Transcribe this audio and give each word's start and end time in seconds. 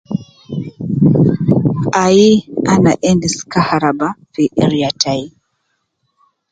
Ayi 2.03 2.29
ana 2.73 2.91
endis 3.09 3.35
kaharaba 3.51 4.07
fi 4.33 4.43
area 4.63 4.89
tai 5.01 5.23